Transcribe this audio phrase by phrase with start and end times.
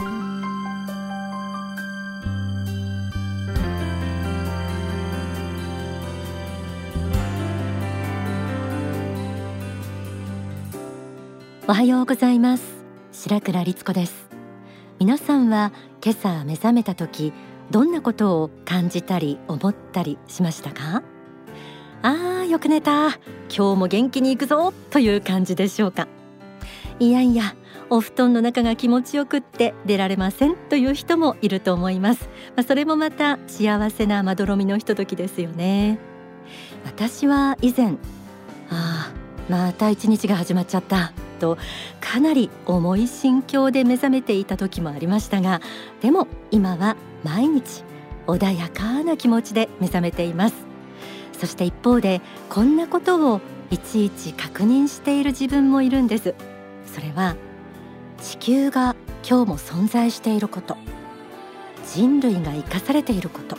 [0.00, 0.02] お
[11.72, 12.62] はようございます。
[13.10, 14.28] 白倉律子です。
[15.00, 15.72] 皆さんは
[16.04, 17.32] 今朝目覚めた時
[17.72, 21.02] どんなことを感じたり思ったりしましたか？
[22.02, 23.08] あーよく寝た。
[23.52, 24.72] 今日も元気に行くぞ。
[24.90, 26.06] という感じでしょうか？
[27.00, 27.56] いやいや
[27.90, 32.28] お布団の中が気持ちよくって出られませんという人もいると思います。
[32.56, 35.98] まあ、それもまた幸せなまどろみのひとときですよね。
[36.84, 37.92] 私は以前
[38.70, 39.12] ああ
[39.48, 41.56] また一日が始まっちゃったと
[42.00, 45.60] かなり重い心境で目覚めていた時もありましたが
[46.00, 47.84] でも今は毎日
[48.26, 50.54] 穏やかな気持ちで目覚めています。
[51.38, 56.34] そして一方でこんなことをいちいち確認している自分もいるんです。
[56.92, 57.36] それは
[58.20, 58.96] 地球が
[59.28, 60.76] 今日も存在していること。
[61.86, 63.56] 人類が生かされていること。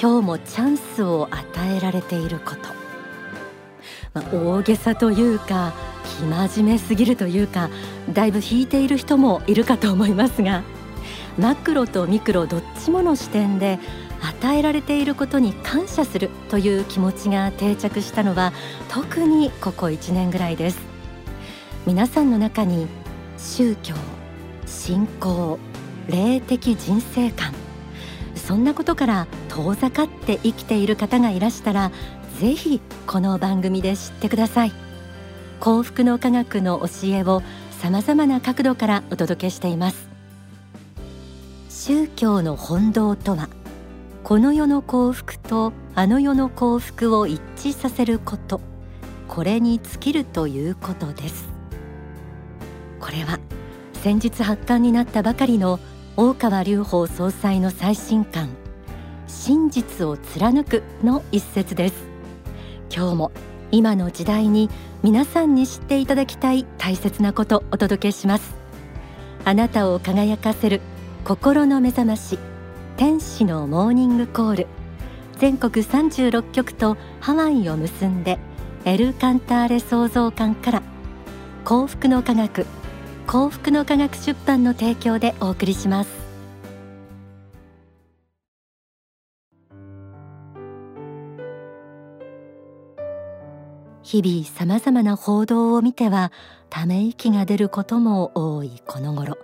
[0.00, 2.80] 今日もチャンスを与えられていること。
[4.14, 5.72] まあ、大げさというか
[6.20, 7.70] 生真面目すぎるというか
[8.12, 10.64] だいぶ引いている人もいるかと思いますが
[11.38, 13.78] マクロとミクロどっちもの視点で
[14.20, 18.52] 与えられていることに感謝するという気持ちが定着したのは
[18.88, 20.80] 特にここ1年ぐらいです。
[21.86, 22.88] 皆さんの中に
[23.40, 23.94] 宗教
[24.66, 25.58] 信仰
[26.08, 27.52] 霊的人生観。
[28.36, 31.90] そんなことから遠ざかって生きている方がいらしたら
[32.38, 34.72] ぜひこの番組で知ってください。
[35.58, 37.42] 幸福の科学の教えを
[37.80, 40.08] 様々な角度からお届けしています。
[41.70, 43.48] 宗教の本道とは
[44.22, 48.60] この世の幸福とあの世の幸福を一致させること。
[49.28, 51.49] これに尽きるということです。
[53.00, 53.40] これは
[54.02, 55.80] 先日発刊になったばかりの
[56.16, 58.50] 大川隆法総裁の最新刊
[59.26, 61.94] 真実を貫くの一節です。
[62.94, 63.32] 今日も
[63.70, 64.68] 今の時代に
[65.02, 68.54] 皆さんに知っていただきたい大切なことお届けします。
[69.44, 70.80] あなたを輝かせる
[71.24, 72.38] 心の目覚まし
[72.96, 74.66] 天使のモーニングコール。
[75.38, 78.38] 全国36局とハワイを結んで
[78.84, 80.82] エル・カンターレ創造館から
[81.64, 82.66] 幸福の科学
[83.30, 86.10] 幸福の科学出版の提供でお送りします。
[94.02, 96.32] 日々さまざまな報道を見ては
[96.70, 99.38] ため息が出ることも多いこの頃。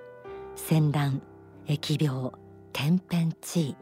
[0.56, 1.22] 戦乱
[1.68, 2.32] 疫病
[2.72, 3.76] 天変地異。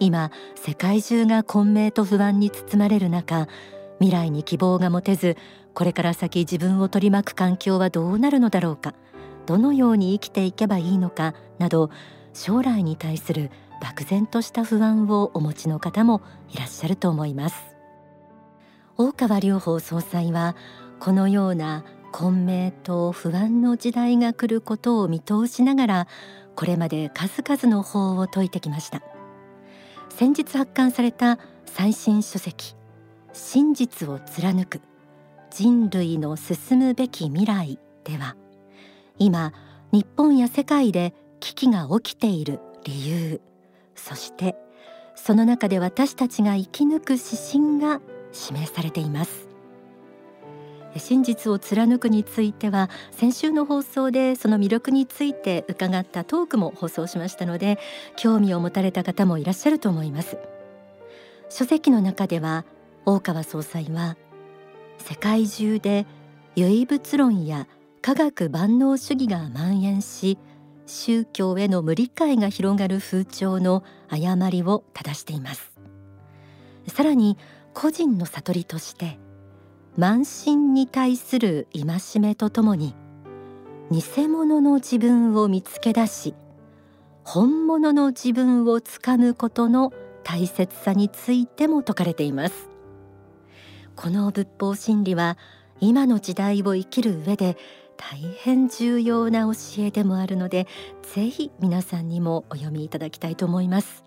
[0.00, 3.48] 今世界中が混迷と不安に包まれる中
[4.00, 5.38] 未来に希望が持てず
[5.72, 8.92] これから先自分を取り巻く環境はどうなるのだろうか。
[9.50, 11.90] どのように生きていけばいいのかなど
[12.32, 13.50] 将来に対する
[13.82, 17.56] 漠然とした不安をお持ちの方もいらっしゃると思います。
[18.96, 20.54] 大川隆法総裁は
[21.00, 26.08] このような混迷と不安の時代が来ることを見通しながら
[26.54, 29.02] これまで数々の法を説いてきました。
[30.10, 32.76] 先日発刊された最新書籍
[33.32, 34.80] 真実を貫く
[35.50, 38.36] 人類の進むべき未来では
[39.22, 39.52] 今
[39.92, 43.40] 日本や世界で危機が起きている理由。
[43.94, 44.56] そして
[45.14, 48.00] その中で私たちが生き抜く指針が
[48.32, 49.46] 示されています。
[50.96, 57.78] 真実を貫くについては先週の放送でその魅力について伺ったトークも放送しましたので
[58.16, 60.38] 興味を持たれた方もいらっしゃると思います。
[61.50, 62.64] 書籍の中では
[63.04, 64.16] 大川総裁は
[64.96, 66.06] 世界中で
[66.56, 67.66] 唯物論や
[68.02, 70.38] 科学万能主義が蔓延し
[70.86, 75.70] 宗教への無理解が広がる風潮の誤りを正しています。
[76.88, 77.36] さらに
[77.74, 79.18] 個人の悟りとして
[79.98, 82.94] 慢心に対する戒めとともに
[83.90, 86.34] 偽物の自分を見つけ出し
[87.22, 89.92] 本物の自分をつかむことの
[90.24, 92.70] 大切さについても説かれています。
[93.94, 95.36] この仏法真理は
[95.80, 97.56] 今の時代を生きる上で
[98.02, 100.66] 大変重要な教えでもあるので
[101.02, 104.04] ぜひ皆さんにもお読みいただきたいと思います。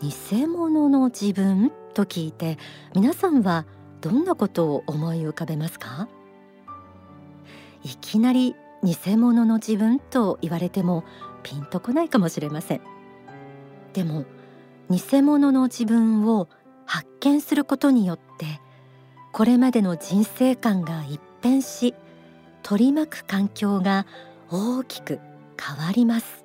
[0.00, 2.58] 偽物の自分と聞いて
[2.94, 3.66] 皆さんは
[4.00, 6.08] どんなことを思い浮かべますか？
[7.84, 11.04] いきなり偽物の自分と言われても
[11.42, 12.80] ピンとこないかもしれません。
[13.92, 14.24] でも
[14.90, 16.48] 偽物の自分を
[16.86, 18.46] 発見することによって
[19.32, 21.94] これまでの人生観が一変し
[22.64, 24.06] 取り巻く環境が
[24.50, 25.20] 大きく
[25.60, 26.44] 変わります。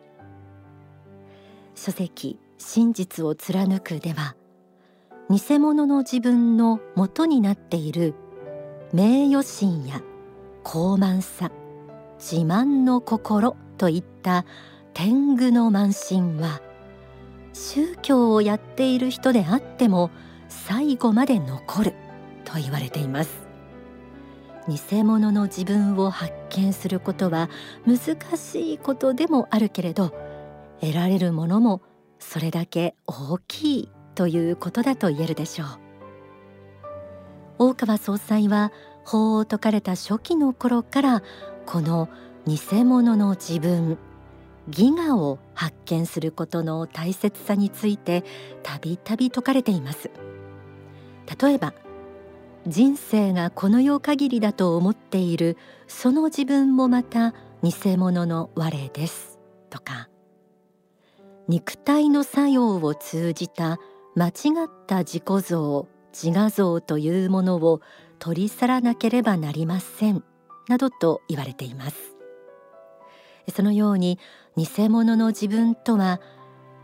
[1.74, 4.36] 書籍真実を貫くでは
[5.30, 8.16] 偽物の自分の元になっている
[8.92, 10.01] 名誉心や
[10.63, 11.51] 高慢さ
[12.19, 14.45] 自慢の心といった
[14.94, 16.62] 天狗の慢心は
[17.54, 20.12] 宗教をやっている人であっても
[20.50, 21.94] 最後まで残る
[22.44, 23.49] と言われています。
[24.67, 27.50] 偽物の自分を発見することは
[27.88, 30.13] 難しいことでもあるけれど
[30.81, 31.81] 得られるものも
[32.19, 35.67] それだけ大きいということだと言えるでしょう。
[37.57, 38.71] 大川総裁は
[39.06, 41.23] 法を説かれた初期の頃から
[41.65, 42.09] この
[42.45, 43.97] 偽物の自分
[44.69, 48.23] ギガを発見することの大切さについて
[48.63, 50.09] たびたび説かれています。
[51.41, 51.73] 例えば
[52.67, 55.57] 人生がこの世限りだと思っている
[55.88, 57.33] その自分もまた
[57.63, 59.39] 偽物の我です
[59.69, 60.09] とか。
[61.47, 63.79] 肉体の作用を通じた
[64.15, 64.31] 間違
[64.65, 67.81] った自己像自我像というものを
[68.19, 70.23] 取り去らなければなりません
[70.67, 72.15] などと言われています。
[73.51, 74.19] そのように
[74.55, 76.21] 偽物の自分とは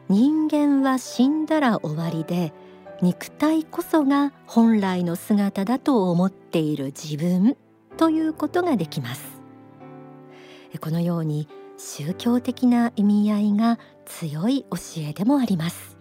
[0.09, 2.53] 人間は死んだら終わりで
[3.01, 7.57] 肉体こそが本来の姿だと思っている自分
[7.97, 9.41] ということができます。
[10.79, 11.47] このように
[11.77, 14.77] 宗教的な意味合いが強い教
[15.09, 15.97] えでもあります。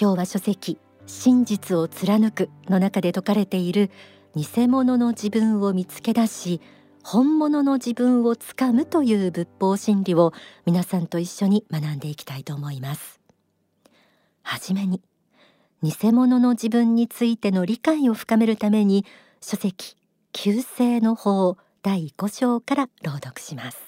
[0.00, 3.90] 今日は書籍真実を貫くの中で説かれている
[4.36, 6.60] 偽物の自分を見つけ出し
[7.02, 10.32] 本物の自分をつかむという仏法真理を
[10.66, 13.18] 皆さんと一緒に学んでいきたいと思います。
[14.42, 15.02] はじめに
[15.80, 19.06] 偽物の自分についての理解を深めるために
[19.40, 19.96] 書籍
[20.32, 23.78] 旧世の法第5章から朗読します。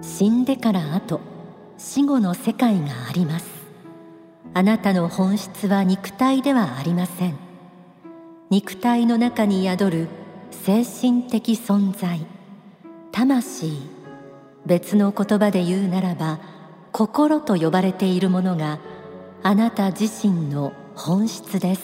[0.00, 1.20] 死んでから後
[1.76, 3.46] 死後の世界があります。
[4.54, 7.43] あなたの本質は肉体ではありません。
[8.54, 10.08] 肉体の中に宿る
[10.52, 12.20] 精神的存在。
[13.10, 13.72] 魂。
[14.64, 16.38] 別の言葉で言うならば
[16.92, 18.78] 心と呼ばれているものが
[19.42, 21.82] あなた自身の本質です。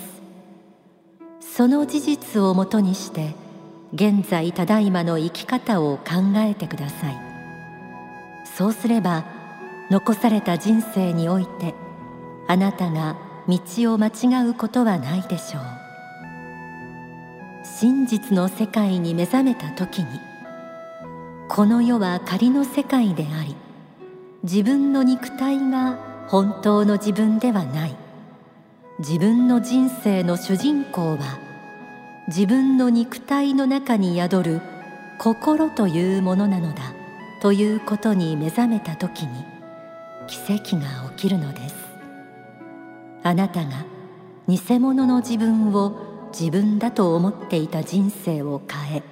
[1.40, 3.34] その事実をもとにして
[3.92, 6.04] 現在ただいまの生き方を考
[6.36, 7.18] えてください。
[8.44, 9.24] そうすれば
[9.90, 11.74] 残された人生において
[12.46, 13.16] あなたが
[13.48, 13.58] 道
[13.92, 15.79] を間違うことはないでしょう。
[17.80, 20.20] 真実の世界に目覚めた時に
[21.48, 23.56] この世は仮の世界であり
[24.42, 27.96] 自分の肉体が本当の自分ではない。
[28.98, 31.38] 自分の人生の主人公は
[32.28, 34.60] 自分の肉体の中に宿る
[35.18, 36.82] 心というものなのだ
[37.40, 39.42] ということに目覚めた時に
[40.26, 41.74] 奇跡が起きるのです。
[43.22, 43.86] あなたが
[44.46, 49.02] 偽物の自分を自分だと思っていた人生を変え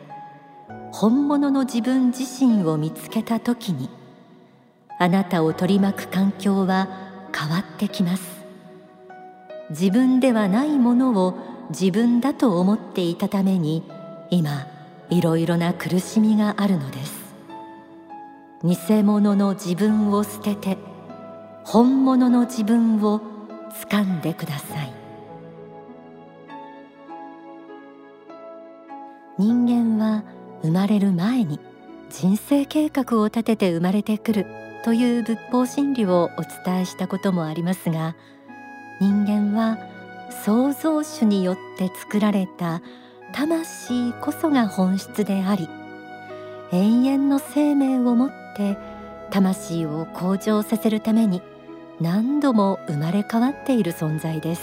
[0.93, 3.91] 本物の自分自身を見つけた時に
[4.99, 6.89] あなたを取り巻く環境は
[7.33, 8.39] 変わってきます。
[9.71, 11.35] 自分ではないものを
[11.71, 13.85] 自分だと思っていたために
[14.31, 14.67] 今
[15.11, 17.19] いろいろな苦しみがあるのです。
[18.65, 20.79] 偽物の自分を捨てて
[21.65, 23.21] 本物の自分を
[23.91, 24.98] 掴んでください。
[29.39, 30.25] 人間は
[30.63, 31.61] 生まれる前に
[32.11, 34.47] 人生計画を立てて生まれてくる
[34.85, 38.17] という仏法真理をお伝えしたこともありますが
[39.01, 39.79] 人間は
[40.45, 42.83] 創造主によって作られた
[43.33, 45.69] 魂こそが本質であり
[46.73, 48.77] 永遠の生命をもって
[49.31, 51.43] 魂を向上させるために
[52.01, 54.63] 何度も生まれ変わっている存在です。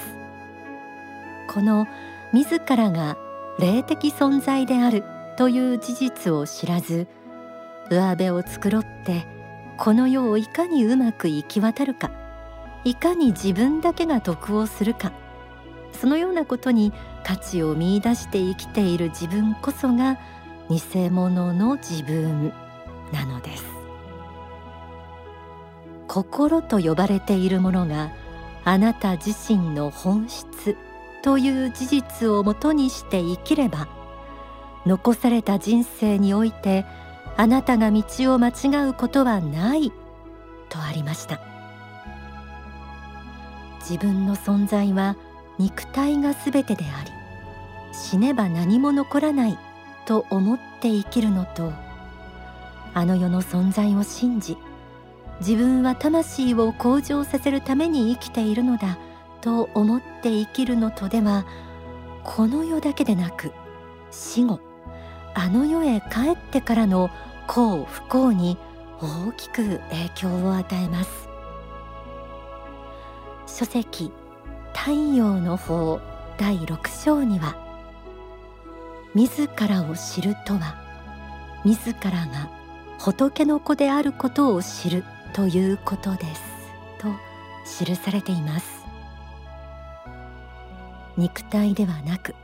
[1.48, 1.86] この
[2.34, 3.18] 自らが
[3.60, 5.04] 霊的存在である
[5.38, 7.08] という事実を知らず
[7.90, 9.26] 上辺を繕って
[9.78, 12.12] この世をいかにうまく行き渡るか
[12.84, 15.12] いかに自分だけが得をするか
[15.92, 16.94] そのようなことに
[17.24, 20.20] 価値を見いだして生きている自分こそが
[20.70, 22.54] 偽物の自分
[23.14, 23.64] なのです。
[26.08, 28.12] 心と呼ばれているものが
[28.64, 30.78] あなた自身の本質。
[31.26, 33.88] という事実をもとにして生きれば
[34.86, 36.86] 残された人生において
[37.36, 38.04] あなたが道
[38.36, 39.92] を間違うことはない
[40.70, 41.42] とありました。
[43.80, 45.16] 自分の存在は
[45.58, 47.12] 肉体が全てであり
[47.92, 49.58] 死ねば何も残らない
[50.06, 51.72] と思って生きるのと
[52.94, 54.58] あの世の存在を信じ
[55.40, 59.00] 自分は魂を向上させるために生きているのだ
[59.46, 61.46] と思って生きるのとでは
[62.24, 63.52] この世だけでなく
[64.10, 64.60] 死後
[65.36, 67.12] あの世へ帰ってからの
[67.46, 68.58] 幸不幸に
[69.00, 71.30] 大きく影響を与えます。
[73.46, 74.12] 書籍
[74.74, 76.00] 太陽の法
[76.40, 77.56] 第6章には
[79.14, 80.76] 自らを知るとは
[81.64, 82.50] 自らが
[82.98, 86.42] 仏の子であることを知るということです
[86.98, 88.75] と記されています。
[91.18, 92.36] 肉体ではなく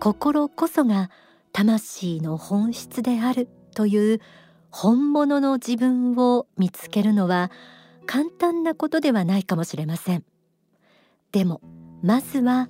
[0.00, 1.10] 心こそが
[1.52, 4.20] 魂の本質であるという
[4.70, 7.50] 本物の自分を見つけるのは
[8.06, 10.24] 簡単なことではないかもしれません。
[11.30, 11.60] でも
[12.02, 12.68] まずは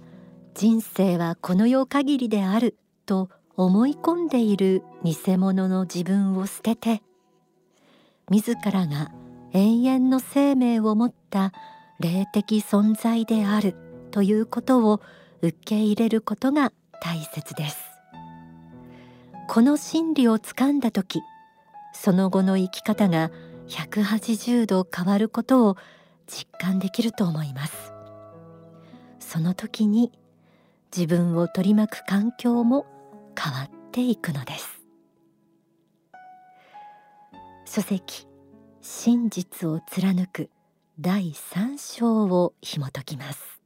[0.54, 7.02] 人生はこの世限りであると思い込んでいる偽物の自分を捨てて
[8.30, 9.10] 自らが
[9.52, 11.52] 永遠の生命を持った
[12.00, 13.74] 霊的存在である
[14.10, 15.00] ということを
[15.42, 17.76] 受け入れることが大切です。
[19.48, 21.20] この真理をつかんだ時
[21.92, 23.30] その後の生き方が
[23.66, 25.76] 180度変わることを
[26.26, 27.92] 実感できると思います。
[29.18, 30.12] その時に
[30.96, 32.86] 自分を取り巻く環境も
[33.36, 34.80] 変わっていくのです。
[37.64, 38.26] 書籍
[38.80, 40.50] 真実を貫く
[41.00, 43.61] 第三章を紐解きます。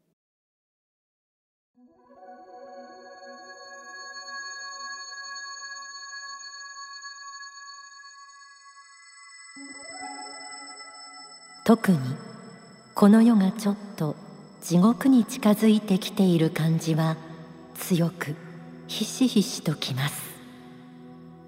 [11.67, 11.99] 特に
[12.95, 14.15] この世がちょっと
[14.63, 17.17] 地獄に近づいてきている感じは
[17.75, 18.37] 強く
[18.87, 20.23] ひしひしときます。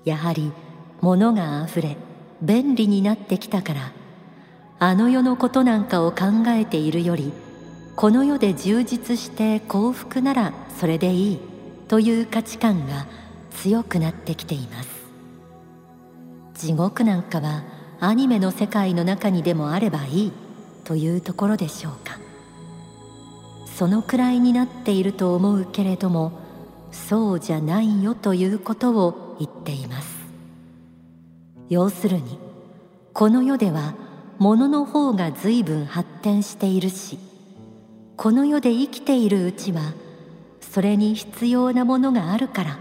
[0.04, 0.50] やはり
[1.02, 1.96] 物があふれ
[2.42, 3.92] 便利になってきたから
[4.80, 7.32] あの世のことなんかを考えているより
[7.94, 11.40] この世で充実して幸福ならそれでいい
[11.86, 13.06] という価値観が
[13.52, 14.88] 強くなってきています。
[16.54, 20.32] 地獄なんかはアニメの世界の中にでもあればいい
[20.84, 22.18] というところでしょうか。
[23.66, 26.32] そのくらいになっていると思うけれども
[26.90, 30.18] そうじゃないよということを言っています。
[31.68, 32.38] 要するに
[33.12, 33.94] この世では
[34.38, 37.18] 物の方が随分発展しているし
[38.16, 39.92] この世で生きているうちは
[40.60, 42.78] それに必要なものがあるから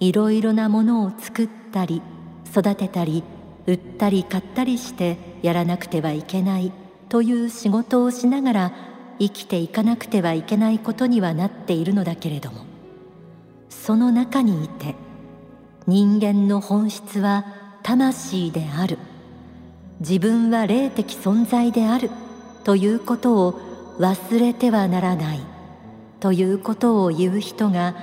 [0.00, 2.02] いろいろなものを作ったり
[2.50, 3.22] 育てたり
[3.66, 6.72] 売ったり買ったりしてやらなくてはいけない
[7.08, 8.72] という仕事をしながら
[9.18, 12.64] 生きていかなくてはいけないことにはなっているのだけれども
[13.68, 14.94] その中にいて
[15.86, 17.46] 人間の本質は
[17.82, 18.98] 魂である。
[20.00, 22.10] 自分は霊的存在である
[22.64, 23.60] ということを
[23.98, 25.40] 忘れてはならない
[26.20, 27.94] ということを言う人が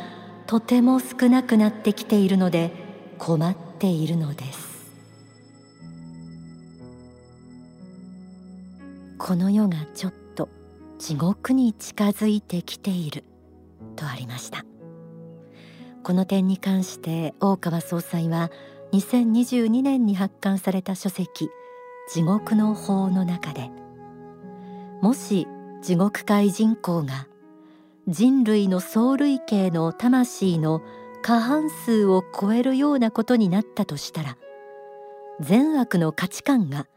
[0.48, 2.72] とても少なくなってきているので
[3.20, 4.63] 困っているのです。
[9.26, 10.50] この世がちょっと
[11.00, 13.24] 地獄に近づいてきている。
[13.96, 14.66] とありました。
[16.04, 18.52] この点に関して大川総裁は
[18.92, 21.50] 2022年に発刊された書籍
[22.10, 23.72] 地獄の法の中で
[25.02, 25.48] もし
[25.82, 27.30] 地獄界人口が
[28.10, 30.82] 人類の総類型の魂の
[31.22, 34.38] 過半数を超えるようなことになったとしたら
[35.40, 36.88] 善悪の価値観が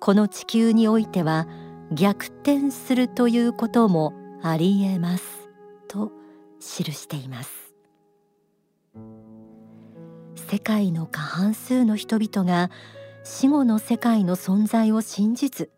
[0.00, 1.46] この地球においては
[1.92, 4.12] 逆転するということも
[4.42, 5.48] ありえます。
[5.88, 6.10] と
[6.60, 7.74] 記しています。
[10.50, 12.70] 世界の過半数の人々が
[13.24, 15.70] 死後の世界の存在を信じず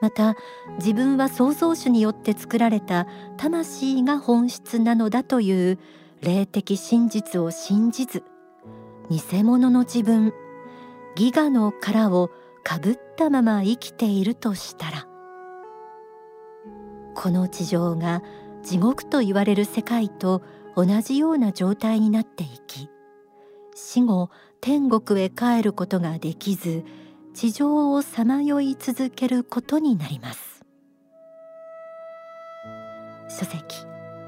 [0.00, 0.36] また
[0.78, 5.78] 自分は創造主によって作られた魂が本質なのだという
[6.22, 8.24] 霊的真実を信じず
[9.10, 10.32] 偽物の自分
[11.14, 12.30] ギガの殻を
[12.64, 15.06] かぶったまま生きているとしたら
[17.16, 18.22] この地上が
[18.62, 20.42] 地獄と言われる世界と
[20.76, 22.90] 同じような状態になっていき
[23.74, 24.30] 死後
[24.60, 26.84] 天国へ帰ることができず
[27.34, 30.62] 地上をさまよい続けることになります。
[33.28, 33.62] 書籍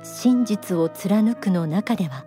[0.03, 2.27] 真実を貫くの中では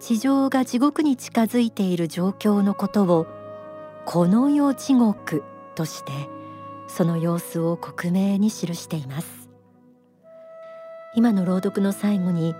[0.00, 3.26] 地上が地獄に近づいている状況のことを
[4.04, 5.44] この世地獄
[5.74, 6.12] として
[6.88, 9.45] その様子を克明に記しています。
[11.16, 12.54] 今の朗読の最後に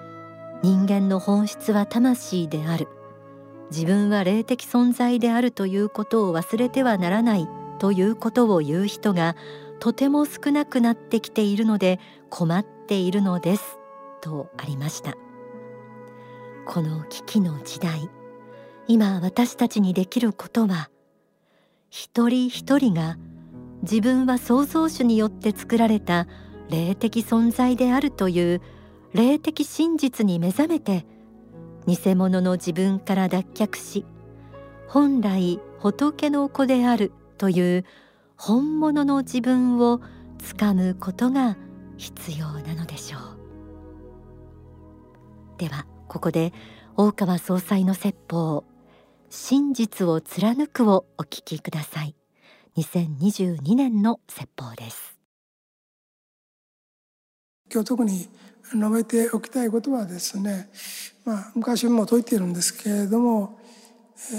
[0.62, 2.88] 人間の本質は魂である。
[3.70, 7.48] 自分は霊的存在であるということを忘れてはならない
[7.78, 9.36] ということを言う人が
[9.78, 13.78] とても少なくなってきているので困っているのです
[14.22, 15.14] とありました。
[16.64, 18.08] この危機の時代
[18.88, 20.88] 今私たちにできることは
[21.90, 23.18] 一人一人が
[23.82, 26.26] 自分は創造主によって作られた
[26.68, 28.60] 霊的存在であるという
[29.12, 31.06] 霊的真実に目覚めて
[31.86, 34.04] 偽物の自分から脱却し
[34.88, 37.84] 本来仏の子であるという
[38.36, 40.00] 本物の自分を
[40.38, 41.56] つかむことが
[41.96, 43.20] 必要なのでしょう。
[45.58, 46.52] ではここで
[46.96, 48.64] 大川総裁の説法
[49.30, 52.14] 真実を貫くをお聞きください。
[52.76, 55.15] 2022年の説法です。
[57.72, 58.28] 今日特に
[58.72, 60.68] 述べておきたいことはですね、
[61.24, 63.58] まあ、昔も説いているんですけれども、
[64.32, 64.36] え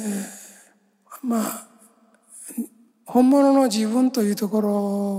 [1.23, 1.67] ー、まあ
[3.05, 4.71] 本物の自分というところ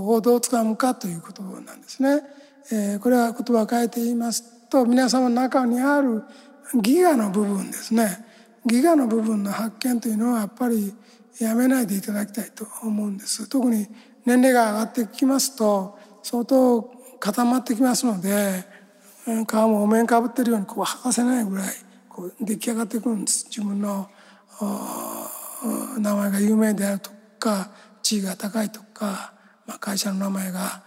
[0.07, 2.21] をどうつかむかということなんですね。
[2.71, 6.23] えー、これは言葉を変えて言いますと皆様の中にある
[6.81, 8.23] ギガの部分ですね
[8.65, 10.93] ギガの部分の発見というのはやっぱり
[11.39, 13.87] やめないでいただきたいと思うんです特に
[14.25, 18.63] 年齢が上がってきますと相当固まってきますので
[19.25, 21.69] 皮もお面かぶってるようにこう剥がせないぐらい
[22.07, 23.45] こう出来上がってくるんです。
[23.45, 24.09] 自分の
[25.99, 27.71] 名前が有名であるとか
[28.01, 29.33] 地位が高いとか、
[29.65, 30.83] まあ、会社の名前が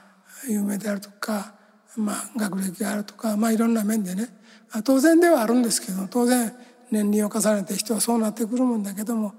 [0.48, 1.54] 有名であるとか、
[1.96, 4.28] まあ、学歴があるとか、まあ、いろんな面でね。
[4.72, 6.52] あ当然ではあるんですけど当然
[6.90, 9.34] 年輪を重ねて人はそうなってくるもんだけども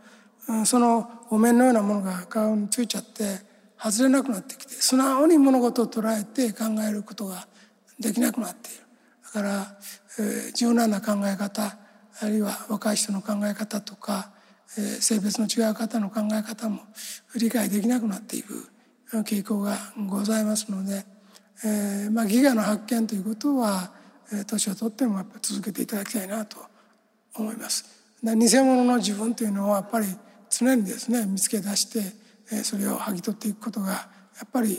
[0.48, 3.53] うんそのお面のようなものが顔についちゃって
[3.84, 7.48] 外れなくなってきて素直に物事を捉えて考えることが
[8.00, 8.84] できなくなっている
[9.26, 9.78] だから、
[10.20, 11.78] えー、柔軟な考え方
[12.22, 14.32] あるいは若い人の考え方とか
[15.00, 16.80] 性別の違う方の考え方も
[17.36, 18.70] 理解できなくなっていく
[19.22, 21.06] 傾向がございますので、
[21.64, 23.92] えー、まあ、ギガの発見ということは
[24.48, 26.58] 年をとってもやっぱ続けていただきたいなと
[27.36, 27.86] 思います。
[28.24, 30.08] 偽物の自分というのはやっぱり
[30.50, 32.23] 常にですね見つけ出して
[32.64, 34.00] それを剥ぎ取っていくことがや
[34.46, 34.78] っぱり、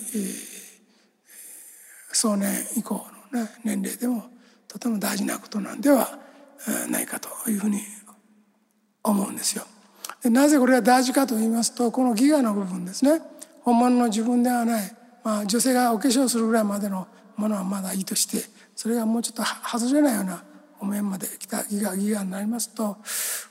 [2.12, 4.24] 壮年以降の、ね、年齢でも
[4.68, 6.18] とても大事なことなんでは
[6.88, 7.80] ないかというふうに
[9.02, 9.66] 思うんですよ。
[10.22, 13.20] でなぜこれが大事かと言いますとこのギガの部分ですね
[13.62, 18.38] 本物の自分ではない、まあ、女性がお化粧するぐらいまでのものはまだいいとして
[18.74, 20.42] それがもうちょっと外れないような
[20.80, 22.96] お面まで来たギガギガになりますと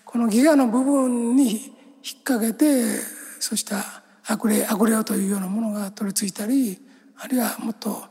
[0.06, 2.97] このギガの部分に引っ掛けて
[3.39, 6.79] そうした悪霊悪霊というようなものが取り付いたり
[7.17, 8.03] あるいはもっと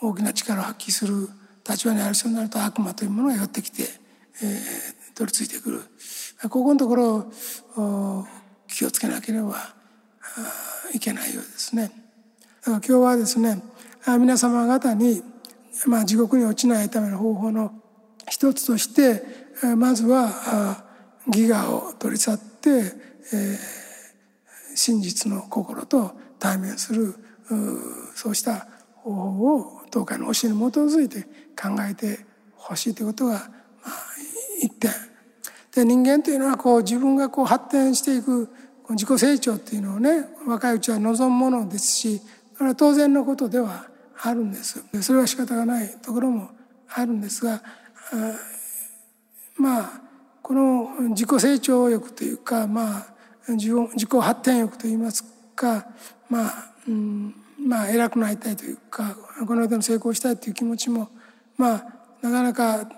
[0.00, 1.28] 大きな力を発揮する
[1.68, 3.84] 立場にある人になると悪魔というものが寄ってきて、
[4.42, 5.80] えー、取り付いてくる。
[6.42, 7.32] ここのところ
[8.68, 9.74] 気をつけなければ
[10.92, 11.90] いけないようですね。
[12.66, 13.62] だから今日はですね
[14.06, 15.22] 皆様方に、
[15.86, 17.72] まあ、地獄に落ちないための方法の
[18.28, 19.22] 一つとして
[19.76, 20.84] まずは
[21.28, 23.83] ギガを取り去って、えー、
[24.74, 27.14] 真実の心と対面する
[28.14, 31.22] そうした方法を東海の教えに基づいて
[31.60, 32.24] 考えて
[32.56, 33.90] ほしいということが、まあ、
[34.60, 34.90] 一点。
[35.74, 38.48] で人間というのはこう自分がこう発展していく
[38.90, 42.20] 自己成長っていうのをね若いうちは望むものですし
[42.56, 43.86] これは当然のことでは
[44.22, 46.50] あるんですそれは仕方がないところも
[46.88, 47.62] あるんですが
[49.56, 50.00] まあ
[50.42, 53.13] この自己成長欲というかまあ
[53.48, 55.86] 自己発展欲といいますか
[56.28, 61.08] まあ、うん、まあ偉くなりたいというかこの間の成功したいという気持ちも
[61.56, 61.84] まあ
[62.22, 62.88] なかなか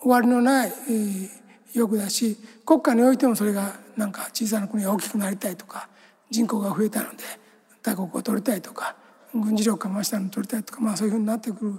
[0.00, 5.88] 終わりのない、えー欲だし国家においてもそれがなんか小さな国が大きくなりたいとか
[6.30, 7.24] 人口が増えたので
[7.82, 8.96] 他国を取りたいとか
[9.34, 11.74] 軍事力が増したのを取りたいとか、まあ、そういうふうになってくる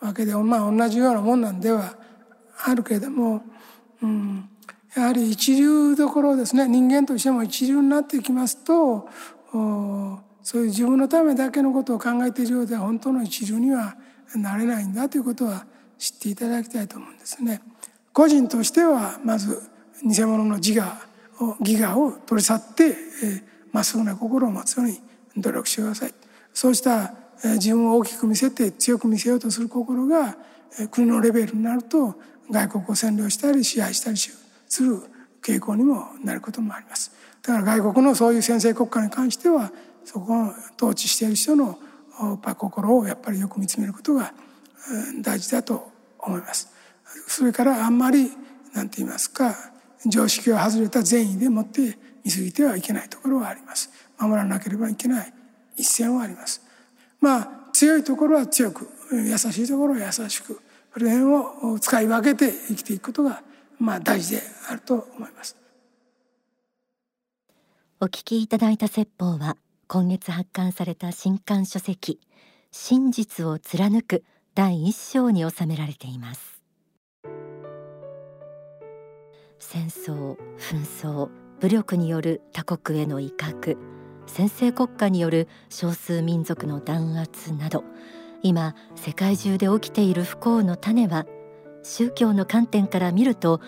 [0.00, 1.94] わけで、まあ、同じようなもんなんでは
[2.64, 3.42] あるけれども、
[4.02, 4.48] うん、
[4.96, 6.66] やはり一流どころですね。
[6.68, 9.08] 人間としても一流になってきますと
[10.42, 13.96] そういう自分のためだけのことを考えているようでは本当の一流には
[14.34, 15.66] なれないんだということは
[15.98, 17.60] 知っていただきたいと思うんですね。
[18.12, 19.62] 個人としてはまず
[20.02, 21.00] 偽物の自我
[21.40, 22.96] を義我を取り去って
[23.72, 24.98] ま、っすぐな心を持つように
[25.36, 26.14] 努力してください。
[26.54, 30.36] そうした自分を大きく見せて強く見せようとする心が
[30.90, 32.16] 国のレベルになると
[32.50, 34.47] 外国を占領したり支配したりしよう。
[34.68, 35.02] する
[35.42, 39.72] 傾向にもなることもありますだから外国のそういう先制国家に関しては
[40.04, 41.78] そこを統治している人の
[42.56, 44.32] 心をやっぱりよく見つめることが
[45.20, 46.72] 大事だと思います。
[47.26, 48.30] それからあんまり
[48.74, 49.54] 何て言いますか
[50.06, 53.90] 常識を外れた善意でもって見過ぎてはいけないところはあります。
[54.18, 55.32] 守らなければいけない
[55.76, 56.62] 一線はあります。
[57.20, 60.60] まあ強いところは強く優しいところは優しく
[60.92, 63.42] その辺を使い分けて生きていくことが
[63.78, 65.56] まあ大事であると思います。
[68.00, 69.56] お聞きいただいた説法は
[69.88, 72.20] 今月発刊された新刊書籍
[72.70, 74.22] 真実を貫く
[74.54, 76.62] 第一章に収められています
[79.58, 83.76] 戦争紛争武力による他国への威嚇
[84.28, 87.82] 先制国家による少数民族の弾圧など
[88.44, 91.26] 今世界中で起きている不幸の種は
[91.88, 93.60] 宗教の観点から見ると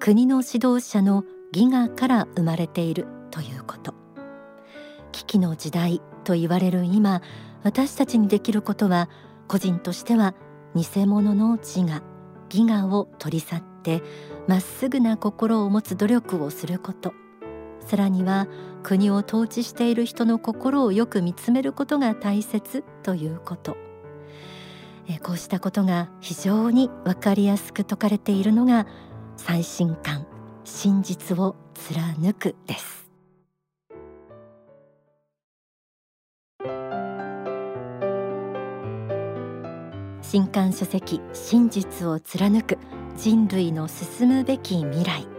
[0.00, 3.94] 国の指導者の義我から生まれているということ。
[5.12, 7.22] 危機の時代と言われる今
[7.62, 9.08] 私たちにできることは
[9.46, 10.34] 個人としては
[10.74, 12.02] 偽物の自我
[12.52, 14.02] 義我を取り去って
[14.46, 17.14] まっすぐな心を持つ努力をすること。
[17.80, 18.48] さらには
[18.82, 23.87] 国を統治している人の心をよく見つめることが大切ということ。
[25.16, 28.86] こうしたことが非常に分かりやすく説かれているのが
[29.36, 30.26] 最新刊
[30.64, 33.08] 真実を貫くです。
[40.20, 42.76] 新刊書籍真実を貫く
[43.16, 45.37] 人類の進むべき未来。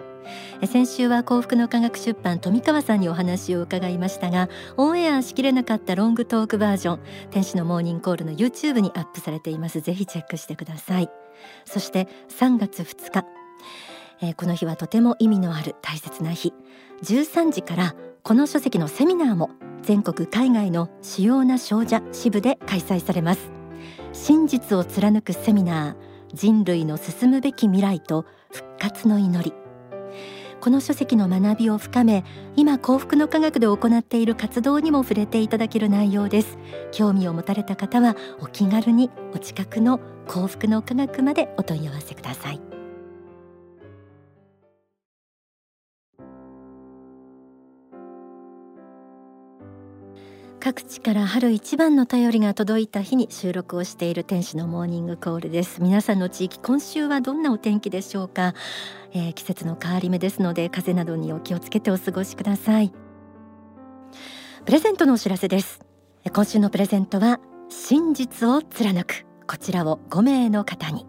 [0.68, 7.00] 先週は幸福の科学出版富川さんにお話を伺いましたがオンエアしきれなかったロングトークバージョン
[7.32, 9.80] 天使のモーニングコールの YouTube にアップされています。
[9.80, 11.10] ぜひチェックしてください。
[11.64, 13.26] そして3月2日、
[14.22, 16.54] えー、この日はとても意味のある大切な日。
[17.04, 23.50] 13時からこの書籍のセミナーも全国海外の主要な少女支部で開催されます。
[24.12, 29.69] 真実を貫くセミナー人類の進むべき未来と復活の祈り。
[30.62, 32.24] この書籍の学びを深め
[32.56, 36.58] 今幸福の科学で行っている活動にも触れていただける内容です。
[36.92, 42.69] 興味を持たれた方はお気軽にお近くの幸福の科学までお問い合わせください。
[50.62, 55.82] 各地から春一番の便りが届いた日に収録をしている天使のモーニングコールです。
[55.82, 58.54] 皆さんの地域今週はどんなお天気でしょうか、
[59.14, 62.92] えー、季節の変わり目ですので風邪などにお気をつけてお過ごしください。
[64.66, 65.80] プレゼントのお知らせです。
[66.30, 69.26] 今週のプレゼントは真実を貫く。
[69.48, 71.09] こちらを5名の方に。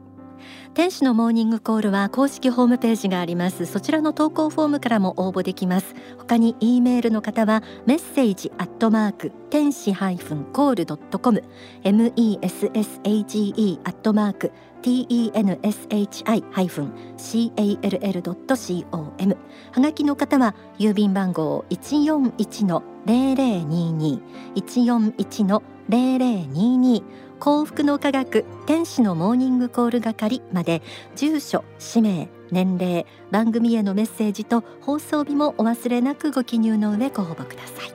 [0.72, 3.66] 天使のモーニングコールは公式ホームページがあります。
[3.66, 5.96] そちらの投稿フォームからも応募できます。
[6.16, 11.42] 他に E メールの方はメッセージアットマーク天使ハイフンコールドットコム
[11.82, 14.52] message アットマーク
[14.82, 19.36] T E N S H I ハイフン C A L L ドット C O M
[19.72, 24.20] はがきの方は郵便番号141の0022
[24.54, 27.02] 141の0022
[27.40, 30.82] 幸福の科学天使のモーニングコール係まで
[31.16, 37.92] 住所氏名年齢番組へのメッセージと放送日もお忘れなくご記入の上ご応募ください。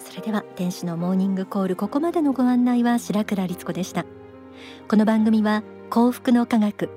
[0.00, 4.04] それでは天使のモーニングコールここまでのご案内は白倉律子でした。
[4.88, 6.90] この番組は幸福の科学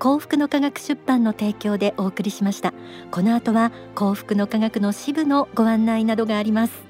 [0.00, 2.74] 幸福の科学出版の提供でお送りしました。
[3.12, 6.85] この後は幸福の科学の支部のご案内などがあります。